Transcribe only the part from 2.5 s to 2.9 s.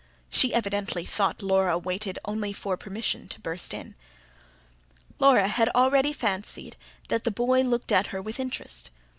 for